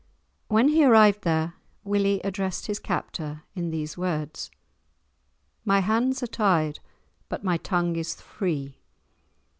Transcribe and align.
When 0.47 0.69
he 0.69 0.83
arrived 0.83 1.21
there, 1.21 1.53
Willie 1.83 2.21
addressed 2.23 2.65
his 2.65 2.79
captor 2.79 3.43
in 3.53 3.69
these 3.69 3.99
words: 3.99 4.49
"My 5.63 5.81
hands 5.81 6.23
are 6.23 6.25
tied, 6.25 6.79
but 7.29 7.43
my 7.43 7.57
tongue 7.57 7.95
is 7.95 8.19
free. 8.19 8.79